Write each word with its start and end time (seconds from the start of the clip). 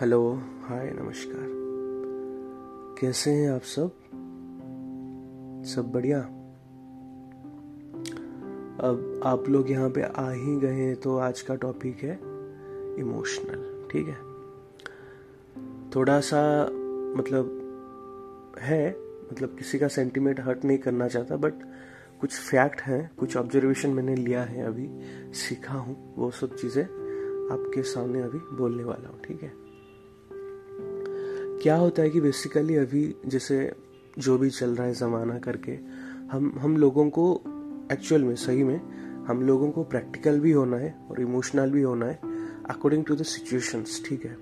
Hello, 0.00 0.34
हाय, 0.62 0.90
नमस्कार। 0.94 1.46
कैसे 3.00 3.30
हैं 3.30 3.50
आप 3.50 3.60
सब? 3.60 3.90
सब 5.74 5.90
बढ़िया? 5.92 6.20
अब 8.88 9.20
आप 9.24 9.48
लोग 9.48 9.70
यहाँ 9.70 9.90
पे 9.90 10.02
आ 10.02 10.30
ही 10.30 10.56
गए 10.56 10.72
हैं 10.72 10.96
तो 10.96 11.18
आज 11.18 11.40
का 11.40 11.54
टॉपिक 11.54 11.96
है 11.96 12.20
इमोशनल 13.00 13.88
ठीक 13.90 14.08
है? 14.08 14.16
थोड़ा 15.90 16.20
सा 16.20 16.64
मतलब 17.16 17.56
है 18.60 18.96
मतलब 19.32 19.56
किसी 19.58 19.78
का 19.78 19.88
सेंटीमेंट 19.88 20.40
हर्ट 20.40 20.64
नहीं 20.64 20.78
करना 20.78 21.08
चाहता 21.08 21.36
बट 21.36 21.52
कुछ 22.20 22.40
फैक्ट 22.40 22.80
हैं, 22.80 23.10
कुछ 23.18 23.36
ऑब्जर्वेशन 23.36 23.90
मैंने 23.90 24.16
लिया 24.16 24.42
है 24.42 24.62
अभी, 24.62 24.88
सीखा 25.32 25.74
हूँ, 25.74 26.14
वो 26.16 26.30
सब 26.30 26.56
चीज़ें 26.56 26.84
आपके 27.52 27.82
सामने 27.82 28.22
अभी 28.22 28.38
बोलने 28.38 28.84
वाला 28.84 29.08
हूँ, 29.08 29.20
ठीक 29.20 29.42
है? 29.42 29.69
क्या 31.62 31.76
होता 31.76 32.02
है 32.02 32.10
कि 32.10 32.20
बेसिकली 32.20 32.76
अभी 32.76 33.14
जैसे 33.26 33.72
जो 34.18 34.38
भी 34.38 34.50
चल 34.50 34.76
रहा 34.76 34.86
है 34.86 34.94
ज़माना 34.94 35.38
करके, 35.38 35.72
हम 36.32 36.58
हम 36.58 36.76
लोगों 36.76 37.10
को 37.10 37.42
एक्चुअल 37.92 38.24
में, 38.24 38.36
सही 38.36 38.64
में, 38.64 38.80
हम 39.24 39.42
लोगों 39.42 39.70
को 39.70 39.84
प्रैक्टिकल 39.84 40.40
भी 40.40 40.52
होना 40.52 40.76
है 40.76 40.94
और 41.10 41.20
इमोशनल 41.20 41.70
भी 41.70 41.82
होना 41.82 42.06
है 42.06 42.20
अकॉर्डिंग 42.70 43.04
टू 43.04 43.16
द 43.16 43.22
सिचुएशंस 43.22 44.02
ठीक 44.08 44.24
है? 44.24 44.36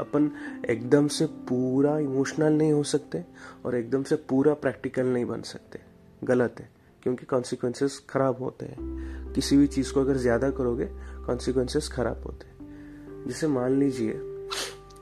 अपन 0.00 0.30
एकदम 0.70 1.08
से 1.08 1.26
पूरा 1.26 1.98
इमोशनल 1.98 2.52
नहीं 2.52 2.72
हो 2.72 2.82
सकते 2.82 3.24
और 3.64 3.74
एकदम 3.74 4.02
से 4.02 4.16
पूरा 4.16 4.54
प्रैक्टिकल 4.54 5.06
नहीं 5.06 5.24
बन 5.24 5.42
सकते। 5.42 5.78
गलत 6.24 6.54
है, 6.60 6.68
क्योंकि 7.02 7.26
कॉन्सिक्वेंसेस 7.26 8.02
खराब 8.10 8.42
होते 8.42 8.66
हैं। 8.66 9.32
किसी 9.32 9.56
भी 9.56 9.66
चीज़ 9.66 9.92
को 9.92 10.00
अगर 10.00 10.16
ज़्यादा 10.16 10.50
करोगे 10.50 10.90
कॉन्सिक्वेंसेस 11.26 11.88
खराब 11.88 12.22
होते 12.26 12.46
हैं। 12.46 13.24
जैसे 13.26 13.46
मान 13.46 13.78
लीजिए 13.78 14.12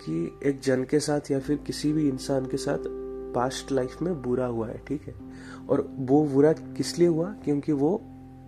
कि 0.05 0.39
एक 0.48 0.61
जन 0.61 0.84
के 0.84 1.00
साथ 1.00 1.31
या 1.31 1.39
फिर 1.41 1.56
किसी 1.56 1.92
भी 1.92 2.08
इंसान 2.08 2.47
के 2.47 2.56
साथ 2.56 2.78
पास्ट 3.34 3.72
लाइफ 3.72 4.03
में 4.03 4.22
बुरा 4.22 4.47
हुआ 4.47 4.69
है, 4.69 4.81
ठीक 4.89 5.03
है? 5.03 5.14
और 5.69 5.89
वो 5.98 6.25
बुरा 6.25 6.53
किस 6.53 6.98
लिए 6.98 7.09
हुआ? 7.09 7.28
क्योंकि 7.44 7.72
वो 7.72 8.00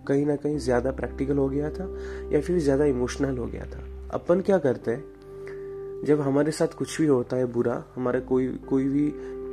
कहीं 0.07 0.25
ना 0.25 0.35
कहीं 0.35 0.57
ज़्यादा 0.57 0.91
प्रैक्टिकल 0.91 1.37
हो 1.37 1.47
गया 1.49 1.69
था 1.69 1.89
या 2.31 2.41
फिर 2.41 2.59
ज़्यादा 2.59 2.85
इमोशनल 2.85 3.37
हो 3.37 3.45
गया 3.45 3.65
था। 3.65 3.83
अपन 4.13 4.41
क्या 4.41 4.57
करते 4.57 4.91
हैं? 4.91 6.03
जब 6.05 6.21
हमारे 6.21 6.51
साथ 6.51 6.67
कुछ 6.67 7.01
भी 7.01 7.07
होता 7.07 7.37
है 7.37 7.45
बुरा, 7.45 7.83
हमारे 7.95 8.19
कोई 8.19 8.47
कोई 8.69 8.83
भी 8.83 9.07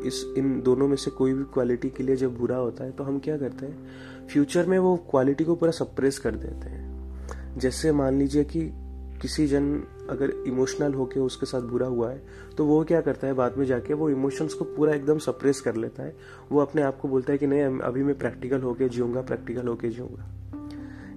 इस, 0.09 0.25
इन 0.39 0.61
दोनों 0.61 0.89
में 0.89 0.97
से 0.97 1.11
कोई 1.11 1.33
भी 1.33 1.45
क्वालिटी 1.45 1.91
के 1.91 2.03
लिए 2.03 2.17
जब 2.17 2.37
बुरा 2.39 2.57
होता 2.57 2.85
है 2.85 2.91
तो 2.91 3.05
हम 3.05 3.19
क्या 3.19 3.37
करते 3.37 3.67
हैं? 3.67 4.27
फ्यूचर 4.29 4.67
में 4.67 4.79
वो 4.79 4.97
क्वालिटी 5.11 5.45
को 5.45 5.55
पूरा 5.55 5.73
सप्रेस 5.73 6.19
कर 6.19 6.35
देते 6.35 6.71
हैं। 6.71 7.59
जैसे 7.59 7.93
मान 7.93 8.19
लीजिए 8.19 8.45
कि 8.45 8.61
किसी 9.23 9.47
जन 9.47 9.73
अगर 10.11 10.31
इमोशनल 10.47 10.95
होके 10.95 11.21
उसके 11.21 11.47
साथ 11.47 11.63
बुरा 11.63 11.87
हुआ 11.87 12.11
है 12.11 12.23
तो 12.57 12.65
वो 12.67 12.83
क्या 12.85 13.01
करता 13.01 13.27
है 13.27 13.35
बाद 13.35 13.57
में 13.59 13.65
जाके, 13.67 13.95
वो 13.95 14.09
इमोशंस 14.11 14.55
को 14.55 14.65
पूरा 14.67 14.95
एकदम 14.95 15.19
सप्रेस 15.21 15.61
कर 15.61 15.77
लेता 15.77 16.03
है। 16.03 16.15
वो 16.53 16.61
अपने 16.61 16.83
आप 16.83 16.99
को 17.01 17.09
बोलता 17.09 17.33
है 17.33 17.39
कि 17.39 17.47
नहीं, 17.47 17.79
अभी 17.81 18.03
मैं 18.03 18.19
प्रैक्टिकल 18.19 18.61
होके 18.61 18.89
जीऊँगा, 18.89 19.23
प्रैक्टिकल 19.23 19.69
होके 19.69 19.89
जीऊँगा। 19.91 20.29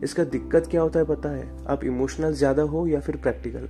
इसका 0.03 0.23
दिक्कत 0.25 0.67
क्या 0.67 0.81
होता 0.81 0.99
है 0.99 1.05
पता 1.05 1.29
है? 1.29 1.49
आप 1.67 1.83
इमोशनल 1.83 2.33
ज़्यादा 2.33 2.63
हो 2.63 2.85
या 2.87 2.99
फिर 2.99 3.17
प्रैक्टिकल? 3.17 3.67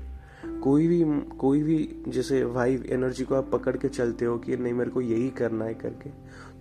कोई 0.63 0.87
भी 0.87 1.03
कोई 1.37 1.61
भी 1.63 2.03
जैसे 2.07 2.43
वाइव 2.43 2.85
एनर्जी 2.89 3.23
को 3.23 3.35
आप 3.35 3.49
पकड़ 3.51 3.75
के 3.77 3.87
चलते 3.89 4.25
हो 4.25 4.37
कि 4.37 4.57
नहीं, 4.57 4.73
मेरे 4.73 4.91
को 4.91 5.01
यही 5.01 5.29
करना 5.31 5.65
है 5.65 5.73
करके 5.75 6.09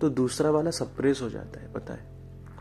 तो 0.01 0.09
दूसरा 0.11 0.49
वाला 0.51 0.71
सप्रेस 0.71 1.21
हो 1.21 1.29
जाता 1.29 1.59
है, 1.59 1.71
पता 1.73 1.93
है। 1.93 2.13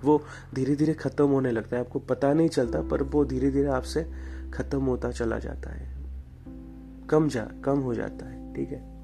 वो 0.04 0.22
धीरे 0.54 0.74
धीरे 0.76 0.94
खत्म 0.94 1.26
होने 1.26 1.50
लगता 1.52 1.76
है। 1.76 1.82
आपको 1.82 1.98
पता 2.00 2.32
नहीं 2.34 2.48
चलता, 2.48 2.80
पर 2.82 3.02
वो 3.04 3.24
धीरे 3.24 3.50
धीरे 3.50 3.68
आपसे 3.70 4.06
खत्म 4.50 4.82
होता 4.82 5.10
चला 5.10 5.38
जाता 5.38 5.70
है। 5.70 5.94
कम 7.08 7.28
जा, 7.28 7.50
कम 7.64 7.78
हो 7.78 7.94
जाता 7.94 8.26
है, 8.26 8.54
ठीक 8.54 8.68
है? 8.68 8.94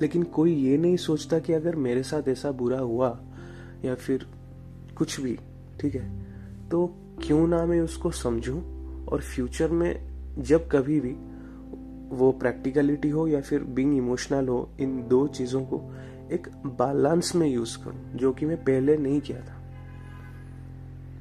लेकिन 0.00 0.22
कोई 0.22 0.54
ये 0.54 0.78
नहीं 0.78 0.96
सोचता 0.96 1.38
कि 1.38 1.52
अगर 1.52 1.76
मेरे 1.76 2.02
साथ 2.02 2.28
ऐसा 2.28 2.50
बुरा 2.50 2.78
हुआ 2.78 3.20
या 3.84 3.94
फिर 3.94 4.26
कुछ 4.98 5.20
भी, 5.20 5.38
ठीक 5.80 5.94
है? 5.94 6.22
तो 6.70 6.94
क्यों 7.26 7.48
ना 7.48 7.66
मैं 7.66 7.80
उसको 7.80 8.10
समझूं 8.10 8.62
और 9.04 9.20
फ्यूचर 9.20 9.70
में 9.70 10.14
जब 10.38 10.68
कभी 10.70 11.00
भी 11.00 11.16
वो 12.16 12.32
प्रैक्टिकलिटी 12.32 13.08
हो 13.08 13.28
या 13.28 13.40
फिर 13.40 13.62
बीइंग 13.62 13.96
इमोशनल 13.96 14.48
हो, 14.48 14.70
इन 14.80 15.08
दो 15.08 15.26
चीज़ों 15.26 15.64
को 15.64 15.94
एक 16.32 16.48
बैलेंस 16.66 17.34
में 17.34 17.48
यूज़ 17.48 17.78
करूँ, 17.78 18.12
जो 18.14 18.32
कि 18.32 18.46
मैं 18.46 18.56
पहले 18.56 18.96
नहीं 18.96 19.20
किया 19.20 19.40
था। 19.40 19.63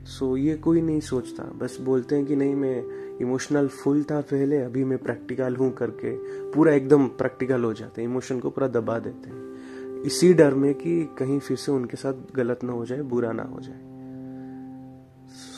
सो 0.05 0.31
so, 0.31 0.37
ये 0.37 0.55
कोई 0.55 0.81
नहीं 0.81 0.99
सोचता। 0.99 1.43
बस 1.43 1.77
बोलते 1.81 2.15
हैं 2.15 2.25
कि 2.25 2.35
नहीं 2.35 2.55
मैं 2.55 2.85
इमोशनल 3.17 3.67
फुल 3.67 4.03
था 4.03 4.21
पहले 4.21 4.57
अभी 4.57 4.83
मैं 4.83 4.97
प्रैक्टिकल 4.97 5.55
हूँ 5.55 5.71
करके। 5.71 6.11
पूरा 6.51 6.73
एकदम 6.73 7.07
प्रैक्टिकल 7.07 7.63
हो 7.63 7.73
जाते 7.73 8.01
हैं। 8.01 8.09
इमोशन 8.09 8.39
को 8.39 8.49
पूरा 8.49 8.67
दबा 8.67 8.99
देते 8.99 9.29
हैं। 9.29 9.53
इसी 10.01 10.33
डर 10.33 10.53
में 10.53 10.73
कि 10.73 11.09
कहीं 11.17 11.39
फिर 11.39 11.57
से 11.57 11.71
उनके 11.71 11.97
साथ 11.97 12.13
गलत 12.35 12.63
ना 12.63 12.73
हो 12.73 12.85
जाए 12.85 13.01
बुरा 13.01 13.31
ना 13.31 13.43
हो 13.43 13.59
जाए। 13.59 13.79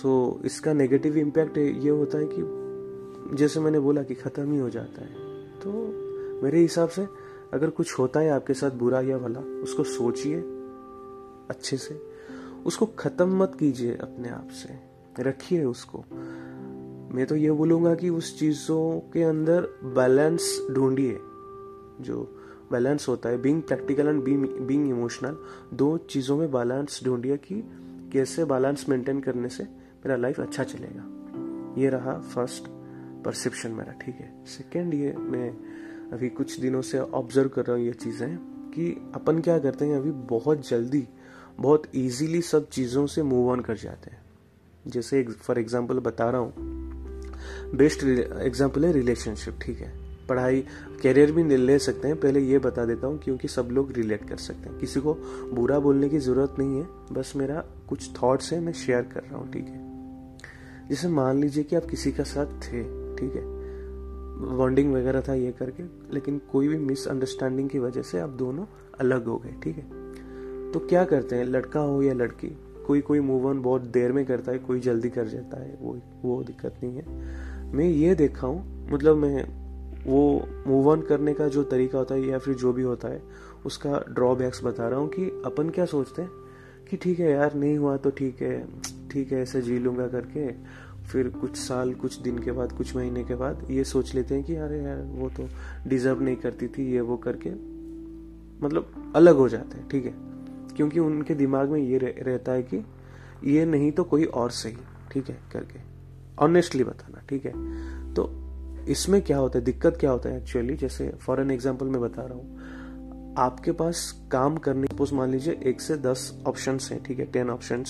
सो 0.01 0.37
so, 0.39 0.45
इसका 0.45 0.73
नेगेटिव 0.73 1.17
इम्पैक्ट 1.17 1.57
ये 1.57 1.89
होता 1.89 2.17
है 2.17 2.25
कि 2.31 3.35
जैसे 3.35 3.59
मैंने 3.59 3.79
बोला 3.79 4.03
कि 4.03 4.13
ख़त्म 4.13 4.51
ही 4.51 4.59
हो 4.59 4.69
जाता 4.69 5.01
है। 5.01 5.13
तो 5.59 5.71
मेरे 6.43 6.59
हिसाब 6.59 6.89
से 6.89 7.07
अगर 7.53 7.69
कुछ 7.69 7.99
होता 7.99 8.19
है 8.19 8.29
आपके 8.29 8.53
साथ 8.53 8.71
बुरा 8.71 9.01
या 9.01 9.17
भला 9.17 9.39
उसको 9.39 9.83
सोचिए 9.83 10.39
अच्छे 11.49 11.77
से। 11.77 12.14
उसको 12.65 12.85
ख़त्म 12.85 13.37
मत 13.37 13.55
कीजिए 13.59 13.95
अपने 13.95 14.29
आप 14.29 14.49
से। 14.53 15.23
रखिए 15.23 15.63
उसको। 15.63 16.03
मैं 17.15 17.25
तो 17.25 17.35
ये 17.35 17.51
बोलूँगा 17.51 17.93
कि 17.95 18.09
उस 18.09 18.37
चीज़ों 18.39 18.99
के 19.13 19.23
अंदर 19.23 19.67
बैलेंस 19.95 20.67
ढूंढिए। 20.71 21.17
जो 22.01 22.21
बैलेंस 22.71 23.07
होता 23.07 23.29
है 23.29 23.37
being 23.41 23.61
practical 23.61 24.07
and 24.07 24.23
being 24.23 24.89
emotional 24.89 25.37
दो 25.73 25.97
चीज़ों 25.97 26.37
में 26.37 26.51
बैलेंस 26.51 26.99
ढूंढिए 27.05 27.37
कि 27.37 27.61
कैसे 28.13 28.45
बैलेंस 28.45 28.85
मेंटेन 28.89 29.19
करने 29.19 29.49
से 29.49 29.63
मेरा 29.63 30.15
लाइफ 30.15 30.39
अच्छा 30.39 30.63
चलेगा। 30.63 31.03
ये 31.81 31.89
रहा 31.89 32.19
फ़र्स्ट 32.19 32.67
परसेप्शन 33.25 33.71
मेरा, 33.71 33.91
ठीक 33.93 34.15
है? 34.15 34.45
सेकेंड 34.47 34.93
ये 34.93 35.13
मैं 35.13 35.49
अभी 36.13 36.29
कुछ 36.29 36.59
दिनों 36.59 36.81
से 36.81 36.99
ऑब्ज़र्व 36.99 37.49
कर 37.49 37.65
रहा 37.65 37.77
हूँ 37.77 37.85
ये 37.85 37.93
चीज़ें 37.93 38.37
कि 38.71 39.11
अपन 39.15 39.39
क्या 39.39 39.57
करते 39.59 39.85
हैं, 39.85 39.97
अभी 39.97 40.11
बहुत 40.11 40.67
जल्दी 40.69 41.07
बहुत 41.59 41.83
इजीली 41.95 42.41
सब 42.41 42.69
चीज़ों 42.69 43.05
से 43.07 43.23
मूव 43.23 43.49
ऑन 43.49 43.59
कर 43.59 43.77
जाते 43.77 44.11
हैं। 44.11 44.21
जैसे 44.87 45.23
फॉर 45.23 45.59
एग्जांपल 45.59 45.99
बता 45.99 46.29
रहा 46.29 46.41
हूँ 46.41 46.53
बेस्ट 47.75 48.03
एग्जांपल 48.03 48.85
है 48.85 48.91
रिलेशनशिप 48.91 49.59
ठीक 49.61 49.79
है? 49.79 50.05
पढ़ाई 50.29 50.63
करियर 51.03 51.31
भी 51.31 51.57
ले 51.57 51.79
सकते 51.79 52.07
हैं। 52.07 52.19
पहले 52.19 52.39
ये 52.39 52.59
बता 52.59 52.85
देता 52.85 53.07
हूँ, 53.07 53.19
क्योंकि 53.19 53.47
सब 53.47 53.67
लोग 53.71 53.91
रिलेट 53.91 54.29
कर 54.29 54.37
सकते 54.37 54.69
हैं। 54.69 54.79
किसी 54.79 54.99
को 54.99 55.13
बुरा 55.53 55.79
बोलने 55.79 56.09
की 56.09 56.19
ज़रूरत 56.19 56.55
नहीं 56.59 56.79
है, 56.79 56.87
बस 57.11 57.33
मेरा 57.35 57.63
कुछ 57.89 58.09
थॉट्स 58.23 58.53
है, 58.53 58.59
मैं 58.59 58.73
शेयर 58.73 59.01
कर 59.01 59.23
रहा 59.23 59.37
हूँ, 59.37 59.51
ठीक 59.51 59.65
है? 59.65 59.83
जैसे 60.89 61.07
मान 61.07 61.41
लीजिए 61.41 61.63
कि 61.63 61.75
आप 61.75 61.85
किसी 61.85 62.11
का 62.11 62.23
साथ 62.23 62.45
थे, 62.45 62.83
ठीक 63.15 63.35
है? 63.35 63.43
बॉन्डिंग 64.57 64.93
वगैरह 64.93 65.21
था 65.21 65.33
ये 65.33 65.51
करके, 65.51 65.83
लेकिन 66.13 66.41
कोई 66.51 66.67
भी 66.67 66.77
मिसअंडरस्टैंडिंग 66.77 67.69
की 67.69 67.79
वजह 67.79 68.01
से 68.01 68.19
आप 68.19 68.29
दोनों 68.29 68.65
अलग 68.99 69.25
हो 69.25 69.37
गए, 69.37 69.53
ठीक 69.63 69.77
है? 69.77 70.04
तो 70.75 70.79
क्या 70.79 71.05
करते 71.05 71.35
हैं? 71.35 71.45
लड़का 71.45 71.79
हो 71.79 72.01
या 72.01 72.13
लड़की, 72.13 72.57
कोई 72.87 73.01
कोई 73.01 73.19
मूव 73.19 73.47
ऑन 73.47 73.61
बहुत 73.61 73.81
देर 73.81 74.11
में 74.11 74.25
करता 74.25 74.51
है, 74.51 74.57
कोई 74.57 74.79
जल्दी 74.79 75.09
कर 75.09 75.27
जाता 75.27 75.61
है, 75.63 75.77
वो 75.81 75.97
वो 76.23 76.43
दिक्कत 76.43 76.75
नहीं 76.83 76.95
है। 76.95 77.05
मैं 77.73 77.85
ये 77.85 78.15
देखा 78.15 78.47
हूँ 78.47 78.89
मतलब 78.91 79.15
मैं, 79.15 79.45
वो 80.05 80.47
मूव 80.67 80.89
ऑन 80.89 81.01
करने 81.01 81.33
का 81.33 81.47
जो 81.47 81.63
तरीका 81.63 81.97
होता 81.97 82.15
है 82.15 82.27
या 82.27 82.37
फिर 82.37 82.55
जो 82.55 82.73
भी 82.73 82.83
होता 82.83 83.07
है, 83.07 83.21
उसका 83.65 84.05
ड्रॉबैक्स 84.09 84.63
बता 84.63 84.87
रहा 84.87 84.99
हूँ 84.99 85.09
कि 85.09 85.41
अपन 85.45 85.69
क्या 85.69 85.85
सोचते 85.85 86.21
हैं? 86.21 86.31
कि 86.89 86.97
ठीक 86.97 87.19
है 87.19 87.31
यार, 87.31 87.53
नहीं 87.53 87.77
हुआ 87.77 87.97
तो 87.97 88.09
ठीक 88.09 88.41
है 88.41 88.67
ठीक 89.11 89.31
है, 89.31 89.41
ऐसे 89.41 89.61
जी 89.61 89.79
लूँगा 89.79 90.07
करके, 90.07 90.51
फिर 91.03 91.29
कुछ 91.29 91.55
साल, 91.55 91.93
कुछ 91.93 92.21
दिन 92.21 92.39
के 92.39 92.51
बाद, 92.51 92.71
कुछ 92.71 92.95
महीने 92.95 93.23
के 93.23 93.35
बाद 93.35 93.67
ये 93.71 93.83
सोच 93.83 94.15
लेते 94.15 94.35
हैं 94.35 94.43
कि 94.43 94.55
अरे 94.55 94.83
यार, 94.83 95.01
वो 95.01 95.29
तो 95.29 95.49
डिजर्व 95.89 96.21
नहीं 96.21 96.35
करती 96.35 96.67
थी, 96.67 96.93
ये 96.93 97.01
वो 97.01 97.17
करके 97.17 97.49
मतलब 98.65 99.13
अलग 99.15 99.35
हो 99.35 99.49
जाते 99.49 99.77
हैं, 99.77 99.89
ठीक 99.89 100.05
है? 100.05 100.34
क्योंकि 100.75 100.99
उनके 100.99 101.35
दिमाग 101.35 101.69
में 101.69 101.79
ये 101.79 101.97
रहता 101.97 102.51
है 102.51 102.63
कि 102.63 102.83
ये 103.45 103.65
नहीं 103.65 103.91
तो 103.91 104.03
कोई 104.03 104.25
और 104.25 104.51
सही, 104.51 104.77
ठीक 105.11 105.29
है, 105.29 105.37
करके। 105.53 105.79
ऑनेस्टली 106.43 106.83
बताना, 106.83 107.21
ठीक 107.29 107.45
है? 107.45 107.51
तो 108.13 108.29
इसमें 108.89 109.21
क्या 109.21 109.37
होता 109.37 109.59
है, 109.59 109.65
दिक्कत 109.65 109.97
क्या 109.99 110.11
होता 110.11 110.29
है 110.29 110.37
एक्चुअली 110.37 110.75
जैसे 110.77 111.09
फॉर 111.21 111.41
एन 111.41 111.51
एग्ज़ाम्पल 111.51 111.85
मैं 111.85 112.01
बता 112.01 112.21
रहा 112.21 112.33
हूँ। 112.33 113.33
आपके 113.37 113.71
पास 113.71 114.11
काम 114.31 114.57
करने 114.57 114.87
सपोज़ 114.87 115.13
मान 115.13 115.31
लीजिए 115.31 115.59
एक 115.63 115.81
से 115.81 115.97
दस 115.97 116.31
ऑप्शन 116.47 116.77
हैं, 116.91 117.01
ठीक 117.03 117.19
है? 117.19 117.25
टेन 117.25 117.49
ऑप्शन 117.49 117.83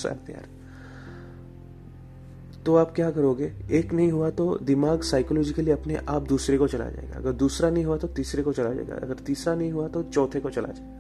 तो 2.66 2.76
आप 2.76 2.94
क्या 2.96 3.10
करोगे? 3.12 3.52
एक 3.72 3.92
नहीं 3.94 4.12
हुआ 4.12 4.30
तो 4.30 4.58
दिमाग 4.64 5.02
साइकोलॉजिकली 5.02 5.72
अपने 5.72 5.96
आप 6.10 6.28
दूसरे 6.28 6.58
को 6.58 6.68
चला 6.68 6.86
जाएगा। 6.86 7.16
अगर 7.16 7.32
दूसरा 7.34 7.70
नहीं 7.70 7.84
हुआ 7.86 7.98
तो 7.98 8.08
तीसरे 8.08 8.44
को 8.44 8.54
चला 8.54 8.74
जाएगा। 8.74 8.96
अगर 8.96 9.14
तीसरा 9.16 9.54
नहीं 9.56 9.72
हुआ 9.72 9.88
तो 9.88 10.04
चौथे 10.04 10.40
को 10.40 10.50
चला 10.50 10.68
जाएगा। 10.68 10.95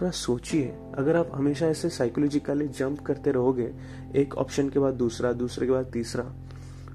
थोड़ा 0.00 0.10
सोचिए, 0.10 0.74
अगर 0.94 1.16
आप 1.16 1.30
हमेशा 1.34 1.66
ऐसे 1.66 1.88
साइकोलॉजिकली 1.88 2.68
जंप 2.68 3.00
करते 3.00 3.30
रहोगे, 3.30 3.70
एक 4.16 4.34
ऑप्शन 4.34 4.68
के 4.68 4.78
बाद 4.78 4.94
दूसरा, 4.94 5.32
दूसरे 5.32 5.66
के 5.66 5.72
बाद 5.72 5.90
तीसरा 5.92 6.24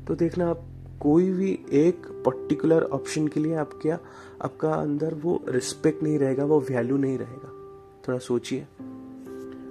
तो 0.08 0.16
देखना 0.16 0.50
आप 0.50 0.66
कोई 1.00 1.32
भी 1.32 1.60
एक 1.72 2.06
पर्टिकुलर 2.26 2.84
ऑप्शन 2.84 3.28
के 3.28 3.40
लिए 3.40 3.56
आप 3.56 3.80
क्या 3.82 4.00
आपका 4.44 4.74
अंदर 4.74 5.14
वो 5.14 5.40
रिस्पेक्ट 5.48 6.04
नहीं 6.04 6.20
रहेगा, 6.20 6.46
वो 6.46 6.60
वैल्यू 6.60 6.98
नहीं 6.98 7.18
रहेगा। 7.18 7.50
थोड़ा 8.08 8.18
सोचिए। 8.20 8.68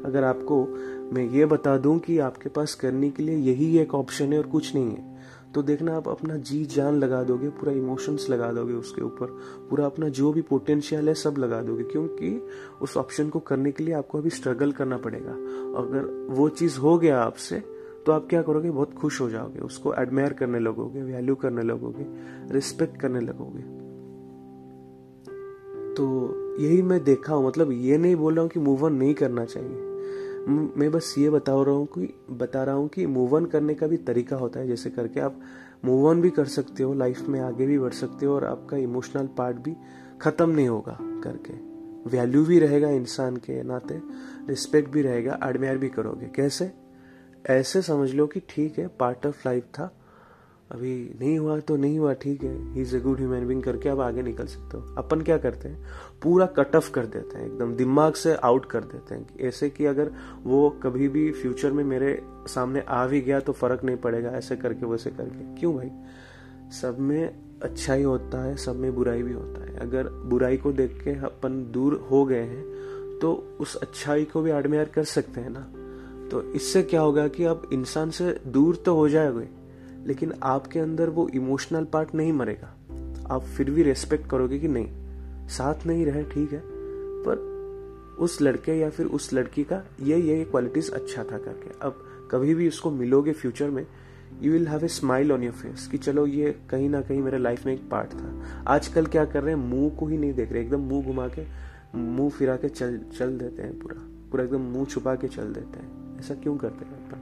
अगर 0.05 0.25
आपको 0.25 0.65
मैं 1.13 1.25
ये 1.31 1.47
बता 1.47 1.77
दूँ 1.77 1.99
कि 1.99 2.19
आपके 2.19 2.49
पास 2.49 2.75
करने 2.75 3.11
के 3.11 3.23
लिए 3.23 3.37
यही 3.37 3.79
एक 3.79 3.95
ऑप्शन 3.95 4.33
है 4.33 4.39
और 4.39 4.47
कुछ 4.47 4.75
नहीं 4.75 4.91
है 4.91 5.10
तो 5.55 5.63
देखना, 5.63 5.97
आप 5.97 6.09
अपना 6.09 6.37
जी 6.39 6.65
जान 6.67 6.99
लगा 6.99 7.23
दोगे, 7.23 7.49
पूरा 7.51 7.73
इमोशंस 7.73 8.27
लगा 8.31 8.51
दोगे 8.53 8.75
उसके 8.75 9.03
ऊपर, 9.03 9.27
पूरा 9.71 9.87
अपना 9.87 10.09
जो 10.09 10.33
भी 10.33 10.43
पोटेंशियल 10.43 11.09
है 11.09 11.15
सब 11.15 11.39
लगा 11.39 11.61
दोगे, 11.63 11.85
क्योंकि 11.85 12.31
उस 12.83 12.97
ऑप्शन 12.97 13.29
को 13.29 13.41
करने 13.41 13.73
के 13.73 13.85
लिए 13.85 13.95
आपको 13.95 14.19
अभी 14.19 14.31
स्ट्रगल 14.31 14.73
करना 14.73 14.97
पड़ेगा। 14.99 15.33
अगर 15.81 16.07
वो 16.31 16.49
चीज़ 16.51 16.79
हो 16.79 16.97
गया 16.99 17.21
आपसे 17.21 17.63
तो 18.07 18.13
आप 18.13 18.27
क्या 18.29 18.43
करोगे, 18.43 18.71
बहुत 18.71 18.95
खुश 18.95 19.21
हो 19.21 19.29
जाओगे, 19.31 19.59
उसको 19.61 19.95
एडमायर 19.95 20.33
करने 20.33 20.59
लगोगे 20.59 21.03
वैल्यू 21.03 21.35
करने 21.35 21.63
लगोगे 21.63 22.07
रिस्पेक्ट 22.55 23.01
करने 23.01 23.21
लगोगे। 23.21 23.63
तो 25.95 26.07
यही 26.61 26.83
मैं 26.83 27.03
देखा 27.05 27.35
हूँ 27.35 27.47
मतलब 27.47 27.73
ये 27.73 27.99
नहीं 27.99 28.17
बोल 28.17 28.35
रहा 28.35 28.43
हूँ 28.43 28.51
कि 28.51 28.61
मूव 28.61 28.85
ऑन 28.85 28.95
नहीं 28.95 29.15
करना 29.15 29.45
चाहिए। 29.45 29.90
मैं 30.49 30.91
बस 30.91 31.15
ये 31.19 31.31
बता 31.31 31.53
रहा 31.53 31.75
हूँ 31.75 31.87
कि, 31.87 32.15
बता 32.31 32.65
रहा 32.65 32.75
हूँ 32.75 32.89
कि 32.89 33.07
मूव 33.07 33.35
ऑन 33.37 33.47
करने 33.47 33.75
का 33.75 33.87
भी 33.87 33.97
तरीका 33.97 34.37
होता 34.37 34.61
है, 34.61 34.67
जैसे 34.69 34.91
करके 34.91 35.21
आप 35.21 35.41
मूव 35.85 36.07
ऑन 36.07 36.21
भी 36.21 36.31
कर 36.31 36.45
सकते 36.45 36.83
हो 36.83 36.95
लाइफ 36.95 37.21
में 37.21 37.41
आगे 37.41 37.67
भी 37.67 37.79
बढ़ 37.79 37.93
सकते 37.93 38.27
हो 38.27 38.35
और 38.35 38.45
आपका 38.45 38.77
इमोशनल 38.77 39.27
पार्ट 39.27 39.57
भी 39.57 39.77
ख़त्म 40.21 40.51
नहीं 40.51 40.69
होगा 40.69 40.99
करके। 41.01 41.53
वैल्यू 42.11 42.45
भी 42.45 42.59
रहेगा 42.59 42.89
इंसान 42.89 43.37
के 43.37 43.63
नाते 43.63 44.01
रिस्पेक्ट 44.49 44.91
भी 44.91 45.03
रहेगा 45.03 45.39
एडमायर 45.45 45.79
भी 45.79 45.89
करोगे। 45.89 46.27
कैसे? 46.27 46.73
ऐसे 47.47 47.83
समझ 47.83 48.11
लो 48.15 48.27
कि 48.27 48.41
ठीक 48.41 48.79
है 48.79 48.87
पार्ट 48.89 49.27
ऑफ़ 49.27 49.49
लाइफ 49.49 49.65
था 49.65 49.95
अभी 50.71 50.95
नहीं 51.21 51.39
हुआ 51.39 51.59
तो 51.59 51.77
नहीं 51.77 51.99
हुआ, 51.99 52.13
ठीक 52.15 52.43
है। 52.43 52.73
He 52.75 52.81
is 52.81 52.97
a 52.97 53.01
good 53.01 53.19
human 53.19 53.47
being 53.47 53.63
करके 53.63 53.89
आप 53.89 54.01
आगे 54.01 54.23
निकल 54.23 54.47
सकते 54.47 54.77
हो। 54.77 54.95
अपन 54.99 55.21
क्या 55.21 55.39
करते 55.39 55.69
हैं? 55.69 55.87
पूरा 56.23 56.47
कट 56.47 56.77
ऑफ़ 56.77 56.91
कर 56.91 57.07
देते 57.07 57.39
हैं, 57.39 57.47
एकदम 57.47 57.75
दिमाग 57.75 58.15
से 58.15 58.35
आउट 58.35 58.67
कर 58.67 58.85
देते 58.85 59.15
हैं 59.15 59.27
ऐसे 59.41 59.71
कि 59.71 59.87
अगर 59.87 60.11
वो 60.45 60.69
कभी 60.83 61.09
भी 61.09 61.31
फ्यूचर 61.33 61.73
में 61.73 61.85
मेरे 61.85 62.23
सामने 62.47 62.81
आ 62.81 63.07
भी 63.07 63.21
गया 63.21 63.41
तो 63.41 63.53
फ़र्क 63.53 63.85
नहीं 63.85 63.97
पड़ेगा, 63.97 64.31
ऐसे 64.31 64.57
करके, 64.57 64.87
वैसे 64.87 65.11
करके। 65.11 65.61
क्यों 65.61 65.75
भाई? 65.77 65.91
सब 66.81 66.99
में 66.99 67.35
अच्छा 67.63 67.95
ही 67.95 68.03
होता 68.03 68.43
है, 68.45 68.57
सब 68.57 68.77
में 68.77 68.95
बुराई 68.95 69.23
भी 69.23 69.33
होता 69.33 69.65
है। 69.65 69.77
अगर 69.79 70.09
बुराई 70.09 70.57
को 70.57 70.73
देख 70.73 71.01
के 71.05 71.11
अपन 71.11 71.63
दूर 71.73 71.95
हो 72.11 72.25
गए 72.25 72.43
हैं 72.43 73.19
तो 73.21 73.33
उस 73.61 73.77
अच्छाई 73.77 74.25
को 74.25 74.43
भी 74.43 74.51
एडमायर 74.51 74.85
कर 74.85 75.05
सकते 75.05 75.41
हैं 75.41 75.51
ना। 75.51 75.61
तो 76.29 76.43
इससे 76.53 76.83
क्या 76.83 77.01
होगा 77.01 77.27
कि 77.29 77.45
अब 77.45 77.71
इंसान 77.73 78.11
से 78.11 78.41
दूर 78.47 78.77
तो 78.77 78.95
हो 78.95 79.09
जाएगा। 79.09 79.43
लेकिन 80.07 80.33
आपके 80.43 80.79
अंदर 80.79 81.09
वो 81.09 81.29
इमोशनल 81.29 81.85
पार्ट 81.85 82.15
नहीं 82.15 82.33
मरेगा। 82.33 82.77
आप 83.31 83.43
फिर 83.43 83.71
भी 83.71 83.83
रेस्पेक्ट 83.83 84.31
करोगे 84.31 84.59
कि 84.59 84.69
नहीं। 84.69 84.89
साथ 85.49 85.87
नहीं 85.87 86.07
रहे, 86.07 86.25
ठीक 86.25 86.53
है। 86.53 86.63
पर 87.27 87.51
उस 88.19 88.43
लड़के 88.43 88.73
या 88.73 88.91
फिर 88.91 89.07
उस 89.07 89.33
लड़की 89.33 89.65
का 89.65 89.83
ये 90.03 90.19
ये 90.19 90.45
क्वालिटीज 90.45 90.91
अच्छा 90.91 91.25
था 91.25 91.39
करके। 91.39 91.71
अब 91.83 92.05
कभी 92.31 92.55
भी 92.55 92.69
उसको 92.69 92.91
मिलोगे 92.91 93.33
फ्यूचर 93.33 93.71
में 93.71 93.87
you 94.43 94.53
will 94.53 94.69
have 94.69 94.85
a 94.85 94.89
smile 94.89 95.33
on 95.33 95.43
your 95.43 95.53
face 95.53 95.87
कि 95.87 95.99
चलो 95.99 96.27
ये 96.27 96.61
कहीं 96.71 96.89
ना 96.89 97.01
कहीं 97.01 97.23
मेरे 97.23 97.39
लाइफ 97.39 97.67
में 97.67 97.75
एक 97.75 97.91
पार्ट 97.91 98.15
था। 98.15 98.43
आजकल 98.67 99.07
क्या 99.07 99.25
कर 99.25 99.43
रहे 99.43 99.55
हैं? 99.55 99.63
मुँह 99.63 99.91
को 99.91 100.07
ही 100.07 100.19
नहीं 100.19 100.35
देख 100.35 100.53
रहे। 100.53 100.63
एकदम 100.63 100.81
मुँह 100.81 101.07
घुमा 101.07 101.29
के, 101.29 101.47
मुँह 101.99 102.31
फिरा 102.31 102.57
के 102.57 102.69
चल 102.69 103.01
चल 103.19 103.39
देते 103.39 103.63
हैं 103.63 103.79
पूरा। 103.79 104.07
पूरा 104.31 104.45
एकदम 104.45 104.61
मुँह 104.61 104.85
छुपा 104.85 105.15
के 105.15 105.29
चल 105.29 105.53
देते 105.53 105.79
हैं। 105.79 106.19
ऐसा 106.19 106.35
क्यों 106.35 106.57
करते 106.57 106.85
हैं 106.85 107.09
अपन 107.09 107.20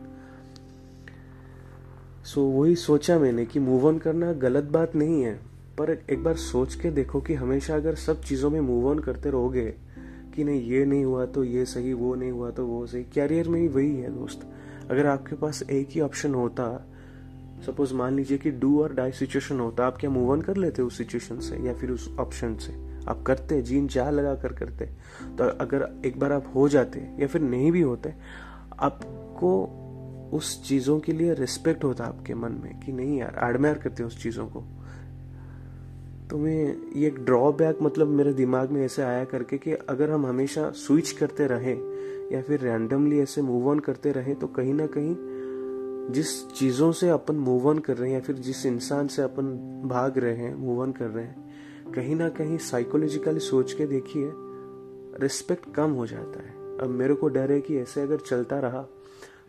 सो 2.28 2.52
so, 2.52 2.60
वही 2.60 2.76
सोचा 2.76 3.18
मैंने 3.18 3.46
कि 3.46 3.60
मूव 3.60 3.86
ऑन 3.86 3.98
करना 3.98 4.32
गलत 4.32 4.64
बात 4.64 4.96
नहीं 4.96 5.22
है 5.22 5.34
पर 5.78 6.02
एक 6.10 6.22
बार 6.24 6.36
सोच 6.36 6.74
के 6.74 6.90
देखो 6.90 7.20
कि 7.20 7.34
हमेशा 7.34 7.74
अगर 7.74 7.94
सब 7.94 8.22
चीज़ों 8.22 8.50
में 8.50 8.60
मूव 8.60 8.88
ऑन 8.88 8.98
करते 8.98 9.30
रहोगे 9.30 9.74
कि 10.34 10.44
नहीं 10.44 10.62
ये 10.62 10.84
नहीं 10.84 11.04
हुआ 11.04 11.26
तो 11.26 11.44
ये 11.44 11.64
सही 11.64 11.92
वो 11.92 12.14
नहीं 12.14 12.30
हुआ 12.30 12.50
तो 12.50 12.66
वो 12.66 12.86
सही 12.86 13.04
कैरियर 13.04 13.48
में 13.48 13.60
ही 13.60 13.68
वही 13.68 13.96
है 13.96 14.18
दोस्त। 14.18 14.52
अगर 14.90 15.06
आपके 15.06 15.36
पास 15.36 15.62
एक 15.62 15.88
ही 15.90 16.00
ऑप्शन 16.00 16.34
होता 16.34 16.86
सपोज़ 17.66 17.94
मान 17.94 18.14
लीजिए 18.14 18.38
कि 18.38 18.50
डू 18.50 18.82
और 18.82 18.94
डाई 18.94 19.12
सिचुएशन 19.12 19.60
होता 19.60 19.86
आप 19.86 19.96
क्या 19.96 20.10
मूव 20.10 20.30
ऑन 20.30 20.42
कर 20.42 20.56
लेते 20.56 20.82
उस 20.82 20.98
सिचुएशन 20.98 21.40
से 21.40 21.56
या 21.56 21.74
फिर 21.74 21.90
उस 21.90 22.16
ऑप्शन 22.20 22.56
से? 22.56 22.72
आप 23.08 23.22
करते 23.22 23.62
जीन 23.62 23.88
चाह 23.88 24.10
लगा 24.10 24.34
कर 24.34 24.52
करते। 24.52 24.86
तो 25.38 25.44
अगर 25.44 26.06
एक 26.06 26.20
बार 26.20 26.32
आप 26.32 26.52
हो 26.54 26.68
जाते 26.68 27.10
या 27.20 27.26
फिर 27.26 27.40
नहीं 27.40 27.72
भी 27.72 27.80
होते 27.80 28.14
आपको 28.78 29.84
उस 30.32 30.68
चीज़ों 30.68 31.00
के 31.00 31.12
लिए 31.12 31.34
रिस्पेक्ट 31.34 31.84
होता 31.84 32.04
आपके 32.04 32.34
मन 32.34 32.52
में 32.52 32.80
कि 32.80 32.92
नहीं 32.92 33.18
यार 33.18 33.38
एडमायर 33.50 33.78
करते 33.78 34.02
हैं 34.02 34.10
उस 34.10 34.22
चीज़ों 34.22 34.46
को। 34.46 34.60
तो 36.30 36.38
मैं 36.38 36.76
ये 36.96 37.06
एक 37.06 37.18
ड्रॉबैक 37.18 37.78
मतलब 37.82 38.08
मेरे 38.08 38.32
दिमाग 38.32 38.70
में 38.70 38.84
ऐसे 38.84 39.02
आया 39.02 39.24
करके 39.24 39.58
कि 39.58 39.72
अगर 39.72 40.10
हम 40.10 40.26
हमेशा 40.26 40.70
स्विच 40.70 41.12
करते 41.12 41.46
रहें 41.46 41.76
या 42.32 42.42
फिर 42.42 42.60
रैंडमली 42.60 43.20
ऐसे 43.20 43.42
मूव 43.42 43.68
ऑन 43.68 43.78
करते 43.78 44.12
रहें 44.12 44.34
तो 44.36 44.46
कहीं 44.46 44.74
ना 44.74 44.86
कहीं 44.86 45.14
जिस 46.12 46.50
चीज़ों 46.50 46.92
से 46.92 47.08
अपन 47.08 47.36
मूव 47.36 47.68
ऑन 47.68 47.78
कर 47.78 47.96
रहे 47.96 48.10
हैं 48.10 48.16
या 48.16 48.20
फिर 48.20 48.36
जिस 48.36 48.66
इंसान 48.66 49.08
से 49.08 49.22
अपन 49.22 49.46
भाग 49.84 50.18
रहे 50.18 50.36
हैं 50.36 50.54
मूव 50.54 50.80
ऑन 50.82 50.92
कर 50.92 51.06
रहे 51.06 51.24
हैं, 51.24 51.92
कहीं 51.92 52.16
ना 52.16 52.28
कहीं 52.28 52.58
साइकोलॉजिकली 52.58 53.40
सोच 53.40 53.72
के 53.72 53.86
देखिए 53.86 54.32
रिस्पेक्ट 55.20 55.74
कम 55.74 55.90
हो 55.90 56.06
जाता 56.06 56.42
है। 56.42 56.78
अब 56.78 56.90
मेरे 56.90 57.14
को 57.14 57.28
डर 57.28 57.52
है 57.52 57.60
कि 57.60 57.78
ऐसे 57.78 58.00
अगर 58.00 58.16
चलता 58.16 58.58
रहा 58.58 58.86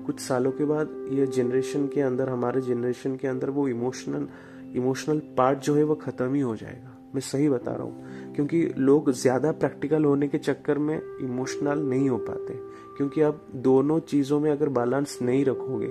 कुछ 0.05 0.19
सालों 0.19 0.51
के 0.51 0.65
बाद 0.65 0.89
ये 1.11 1.25
जनरेशन 1.27 1.87
के 1.87 2.01
अंदर, 2.01 2.29
हमारे 2.29 2.61
जनरेशन 2.61 3.15
के 3.15 3.27
अंदर 3.27 3.49
वो 3.49 3.67
इमोशनल 3.67 4.27
इमोशनल 4.75 5.19
पार्ट 5.37 5.59
जो 5.59 5.75
है 5.75 5.83
वो 5.83 5.95
ख़त्म 5.97 6.33
ही 6.33 6.41
हो 6.41 6.55
जाएगा। 6.55 6.95
मैं 7.13 7.21
सही 7.21 7.49
बता 7.49 7.71
रहा 7.71 7.83
हूँ, 7.83 8.33
क्योंकि 8.35 8.61
लोग 8.77 9.11
ज़्यादा 9.11 9.51
प्रैक्टिकल 9.53 10.03
होने 10.05 10.27
के 10.27 10.37
चक्कर 10.37 10.77
में 10.79 10.95
इमोशनल 10.97 11.79
नहीं 11.81 12.09
हो 12.09 12.17
पाते। 12.19 12.53
क्योंकि 12.97 13.21
आप 13.21 13.45
दोनों 13.57 13.99
चीज़ों 14.01 14.39
में 14.39 14.51
अगर 14.51 14.69
बैलेंस 14.69 15.17
नहीं 15.21 15.45
रखोगे, 15.45 15.87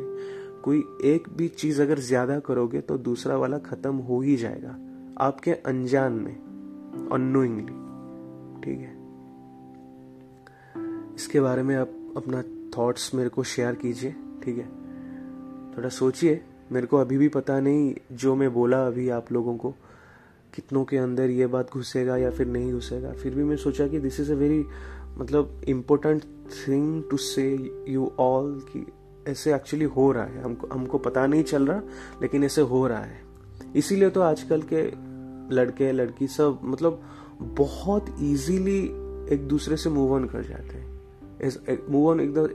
कोई 0.62 0.82
एक 1.05 1.28
भी 1.37 1.49
चीज़ 1.50 1.81
अगर 1.82 1.99
ज़्यादा 2.00 2.38
करोगे 2.40 2.81
तो 2.81 2.99
दूसरा 3.00 3.37
वाला 3.37 3.58
ख़त्म 3.60 3.94
हो 3.99 4.20
ही 4.20 4.37
जाएगा, 4.37 4.76
आपके 5.19 5.52
अनजान 5.52 6.12
में 6.14 7.08
अनोइंगली 7.12 7.75
ठीक 8.62 8.78
है? 8.78 8.96
इसके 11.14 11.40
बारे 11.40 11.62
में 11.62 11.75
आप 11.76 11.93
अपना 12.16 12.43
थॉट्स 12.78 13.14
मेरे 13.14 13.28
को 13.28 13.42
शेयर 13.42 13.75
कीजिए, 13.75 14.14
ठीक 14.44 14.58
है? 14.58 14.69
थोड़ा 15.76 15.88
सोचिए, 15.88 16.44
मेरे 16.72 16.86
को 16.86 16.96
अभी 16.96 17.19
भी 17.19 17.29
पता 17.29 17.60
नहीं 17.60 17.94
जो 18.12 18.34
मैं 18.34 18.55
बोला 18.55 18.86
अभी 18.86 19.08
आप 19.08 19.32
लोगों 19.32 19.56
को, 19.56 19.74
कितनों 20.55 20.84
के 20.84 20.96
अंदर 20.96 21.31
ये 21.31 21.46
बात 21.46 21.70
घुसेगा 21.72 22.17
या 22.17 22.31
फिर 22.31 22.46
नहीं 22.46 22.72
घुसेगा। 22.72 23.12
फिर 23.12 23.34
भी 23.34 23.44
मैं 23.44 23.56
सोचा 23.56 23.86
कि 23.88 23.98
दिस 23.98 24.20
इज़ 24.20 24.32
अ 24.32 24.34
वेरी 24.34 24.64
मतलब 25.19 25.60
important 25.69 26.22
thing 26.22 27.03
to 27.10 27.17
say 27.17 27.70
you 27.88 28.12
all 28.19 28.62
कि 28.72 28.86
ऐसे 29.29 29.55
एक्चुअली 29.55 29.84
हो 29.84 30.12
रहा 30.12 30.24
है। 30.24 30.43
हमको 30.43 30.67
हमको 30.67 30.98
पता 30.98 31.26
नहीं 31.26 31.43
चल 31.43 31.67
रहा, 31.67 31.82
लेकिन 32.22 32.44
ऐसे 32.44 32.60
हो 32.60 32.86
रहा 32.86 32.98
है। 32.98 33.20
इसीलिए 33.76 34.10
तो 34.10 34.20
आजकल 34.20 34.62
के 34.62 34.82
लड़के, 35.55 35.93
लड़की 35.93 36.26
सब 36.26 36.60
मतलब 36.64 37.03
बहुत 37.41 38.06
इजीली 38.22 38.84
एक 39.34 39.46
दूसरे 39.48 39.76
से 39.76 39.91
मूव 39.91 40.12
ऑन 40.12 40.24
कर 40.24 40.43
जाते 40.43 40.79
हैं। 40.79 40.87
मूव 41.42 42.08
ऑन 42.08 42.20
एकदम 42.20 42.46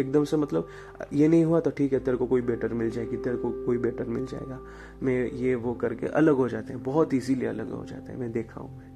एकदम 0.00 0.24
से 0.24 0.36
मतलब 0.36 0.68
ये 1.12 1.28
नहीं 1.28 1.44
हुआ 1.44 1.60
तो 1.60 1.70
ठीक 1.70 1.92
है, 1.92 1.98
तेरे 2.00 2.16
को 2.16 2.26
कोई 2.26 2.40
बेटर 2.42 2.72
मिल 2.72 2.90
जाएगी, 2.90 3.16
तेरे 3.16 3.36
को 3.36 3.50
कोई 3.66 3.78
बेटर 3.78 4.04
मिल 4.06 4.26
जाएगा। 4.26 4.58
मैं 5.02 5.30
ये 5.32 5.54
वो 5.56 5.74
करके 5.74 6.06
अलग 6.06 6.34
हो 6.34 6.48
जाते 6.48 6.72
हैं, 6.72 6.82
बहुत 6.82 7.14
इजीली 7.14 7.46
अलग 7.46 7.70
हो 7.70 7.84
जाते 7.84 8.12
हैं, 8.12 8.18
मैं 8.20 8.32
देखा 8.32 8.60
हूँ 8.60 8.78
मैं। 8.78 8.88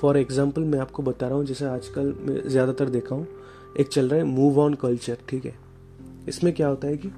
फॉर 0.00 0.16
एग्ज़ाम्पल 0.16 0.62
मैं 0.64 0.78
आपको 0.78 1.02
बता 1.02 1.26
रहा 1.28 1.36
हूँ, 1.36 1.44
जैसे 1.44 1.64
आजकल 1.66 2.14
मैं 2.20 2.48
ज़्यादातर 2.48 2.88
देखा 2.88 3.14
हूँ, 3.14 3.26
एक 3.78 3.88
चल 3.88 4.08
रहा 4.08 4.18
है 4.18 4.24
मूव 4.26 4.60
ऑन 4.60 4.74
कल्चर 4.74 5.18
ठीक 5.28 5.44
है? 5.44 5.54
इसमें 6.28 6.52
क्या 6.54 6.68
होता 6.68 6.88
है 6.88 6.96
कि 6.96 7.10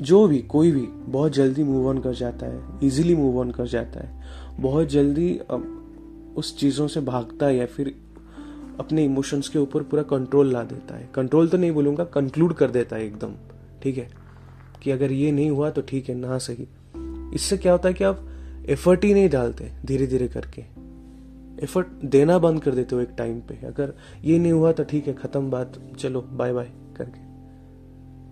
जो 0.00 0.26
भी, 0.28 0.38
कोई 0.40 0.70
भी 0.72 0.86
बहुत 1.06 1.32
जल्दी 1.32 1.62
मूव 1.64 1.88
ऑन 1.88 1.98
कर 1.98 2.14
जाता 2.14 2.46
है 2.46 2.78
इजीली 2.82 3.14
मूव 3.14 3.38
ऑन 3.40 3.50
कर 3.50 3.66
जाता 3.66 4.00
है 4.00 4.49
बहुत 4.60 4.88
जल्दी 4.88 5.32
उस 6.36 6.56
चीज़ों 6.58 6.86
से 6.88 7.00
भागता 7.00 7.46
है 7.46 7.56
या 7.56 7.66
फिर 7.66 7.94
अपने 8.80 9.04
इमोशंस 9.04 9.48
के 9.48 9.58
ऊपर 9.58 9.82
पूरा 9.82 10.02
कंट्रोल 10.02 10.52
ला 10.52 10.62
देता 10.64 10.96
है। 10.96 11.08
कंट्रोल 11.14 11.48
तो 11.48 11.58
नहीं 11.58 11.72
बोलूँगा 11.72 12.04
कंक्लूड 12.04 12.54
कर 12.54 12.70
देता 12.70 12.96
है 12.96 13.06
एकदम। 13.06 13.34
ठीक 13.82 13.98
है? 13.98 14.08
कि 14.82 14.90
अगर 14.90 15.12
ये 15.12 15.32
नहीं 15.32 15.50
हुआ 15.50 15.70
तो 15.70 15.82
ठीक 15.82 16.08
है, 16.08 16.14
ना 16.14 16.38
सही। 16.38 16.66
इससे 17.34 17.56
क्या 17.56 17.72
होता 17.72 17.88
है 17.88 17.94
कि 17.94 18.04
आप 18.04 18.26
एफर्ट 18.68 19.04
ही 19.04 19.12
नहीं 19.14 19.28
डालते 19.30 19.70
धीरे 19.86 20.06
धीरे 20.06 20.28
करके। 20.28 20.62
एफर्ट 21.64 21.86
देना 22.06 22.38
बंद 22.38 22.62
कर 22.62 22.74
देते 22.74 22.94
हो 22.96 23.02
एक 23.02 23.14
टाइम 23.18 23.40
पे। 23.40 23.54
अगर 23.66 23.92
ये 24.24 24.38
नहीं 24.38 24.52
हुआ 24.52 24.72
तो 24.72 24.84
ठीक 24.84 25.06
है, 25.06 25.14
ख़त्म 25.14 25.50
बात। 25.50 25.80
चलो 25.98 26.20
बाय 26.22 26.52
बाय 26.52 26.70
करके। 26.96 27.28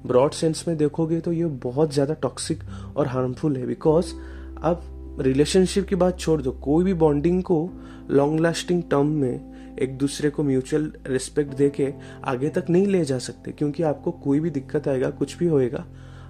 ब्रॉड 0.08 0.32
सेंस 0.32 0.64
में 0.68 0.76
देखोगे 0.76 1.20
तो 1.20 1.32
ये 1.32 1.46
बहुत 1.62 1.92
ज़्यादा 1.92 2.14
टॉक्सिक 2.14 2.62
और 2.96 3.06
हार्मफुल 3.06 3.56
है। 3.56 3.66
बिकॉज़ 3.66 4.14
आप 4.62 4.84
रिलेशनशिप 5.18 5.86
की 5.86 5.96
बात 5.96 6.18
छोड़ 6.18 6.42
दो, 6.42 6.50
कोई 6.50 6.84
भी 6.84 6.94
बॉन्डिंग 6.94 7.42
को 7.42 7.70
लॉन्ग 8.10 8.40
लास्टिंग 8.40 8.82
टर्म 8.82 9.06
में 9.06 9.76
एक 9.78 9.98
दूसरे 9.98 10.30
को 10.30 10.42
म्यूचुअल 10.42 10.92
रिस्पेक्ट 11.06 11.54
दे 11.54 11.68
के 11.70 11.94
आगे 12.24 12.48
तक 12.48 12.64
नहीं 12.70 12.86
ले 12.86 13.04
जा 13.04 13.18
सकते, 13.18 13.52
क्योंकि 13.52 13.82
आपको 13.82 14.10
कोई 14.10 14.40
भी 14.40 14.50
दिक्कत 14.50 14.88
आएगा, 14.88 15.10
कुछ 15.10 15.38
भी 15.38 15.46
होएगा, 15.46 15.86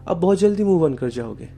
आप 0.08 0.16
बहुत 0.16 0.38
जल्दी 0.38 0.64
मूव 0.64 0.84
ऑन 0.84 0.94
कर 0.94 1.08
जाओगे। 1.08 1.48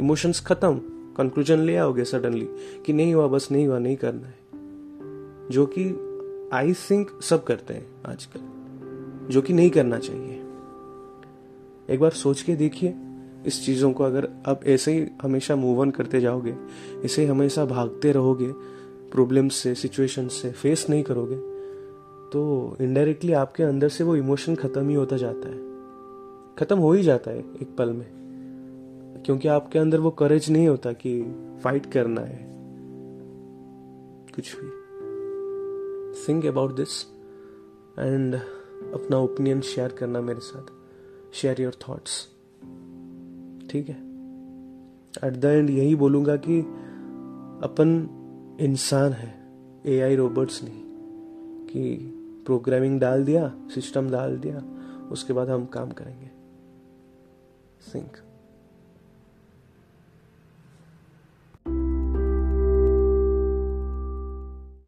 इमोशंस 0.00 0.40
खत्म 0.40 0.80
कंक्लूजन 1.16 1.58
ले 1.58 1.76
आओगे 1.76 2.04
सडनली 2.04 2.48
कि 2.86 2.92
नहीं 2.92 3.14
हुआ, 3.14 3.26
बस 3.26 3.48
नहीं 3.52 3.66
हुआ, 3.66 3.78
नहीं 3.78 3.96
करना 3.96 4.26
है। 4.26 4.38
जो 5.48 5.66
कि 5.78 5.84
आई 6.52 6.72
थिंक 6.72 7.10
सब 7.22 7.44
करते 7.44 7.74
हैं 7.74 7.86
आजकल, 8.06 8.40
जो 9.32 9.42
कि 9.42 9.52
नहीं 9.52 9.70
करना 9.70 9.98
चाहिए। 9.98 10.42
एक 11.90 12.00
बार 12.00 12.10
सोच 12.10 12.42
के 12.42 12.56
देखिए। 12.56 12.94
इस 13.46 13.66
चीज़ों 13.66 13.92
को 13.92 14.04
अगर 14.04 14.28
आप 14.46 14.64
ऐसे 14.64 14.92
ही 14.92 15.06
हमेशा 15.22 15.56
मूव 15.56 15.80
ऑन 15.80 15.90
करते 15.90 16.20
जाओगे, 16.20 16.56
ऐसे 17.04 17.22
ही 17.22 17.28
हमेशा 17.28 17.64
भागते 17.64 18.12
रहोगे 18.12 18.52
प्रॉब्लम्स 19.10 19.54
से 19.54 19.74
सिचुएशन 19.74 20.28
से 20.28 20.50
फेस 20.50 20.86
नहीं 20.90 21.02
करोगे 21.02 21.36
तो 22.30 22.76
इनडायरेक्टली 22.80 23.32
आपके 23.32 23.62
अंदर 23.62 23.88
से 23.88 24.04
वो 24.04 24.16
इमोशन 24.16 24.54
खत्म 24.54 24.88
ही 24.88 24.94
होता 24.94 25.16
जाता 25.16 25.48
है। 25.48 25.58
खत्म 26.58 26.78
हो 26.78 26.92
ही 26.92 27.02
जाता 27.02 27.30
है 27.30 27.38
एक 27.38 27.76
पल 27.78 27.90
में। 27.90 28.06
क्योंकि 29.26 29.48
आपके 29.48 29.78
अंदर 29.78 30.00
वो 30.00 30.10
करेज 30.10 30.50
नहीं 30.50 30.68
होता 30.68 30.92
कि 30.92 31.22
फाइट 31.64 31.92
करना 31.92 32.20
है। 32.20 32.50
कुछ 34.34 34.56
भी। 34.56 34.68
थिंक 36.28 36.46
अबाउट 36.46 36.76
दिस 36.76 37.02
एंड 37.98 38.34
अपना 38.94 39.18
ओपिनियन 39.18 39.60
शेयर 39.60 39.88
करना 39.88 40.20
मेरे 40.20 40.40
साथ। 40.40 40.72
शेयर 41.34 41.62
योर 41.62 41.72
थॉट्स 41.88 42.28
ठीक 43.70 43.88
है? 43.88 43.94
एट 45.24 45.36
द 45.36 45.44
एंड 45.44 45.70
यही 45.70 45.94
बोलूँगा 45.94 46.36
कि 46.36 46.60
अपन 47.62 48.08
इंसान 48.60 49.12
है 49.12 49.48
ए 49.86 50.00
आई 50.00 50.16
रोबोट्स 50.16 50.64
नहीं। 50.64 50.82
कि 51.66 51.96
प्रोग्रामिंग 52.46 53.00
डाल 53.00 53.24
दिया 53.24 53.54
सिस्टम 53.74 54.10
डाल 54.10 54.38
दिया, 54.38 54.62
उसके 55.12 55.32
बाद 55.32 55.48
हम 55.48 55.64
काम 55.66 55.90
करेंगे। 55.90 56.30
थिंक 57.94 58.12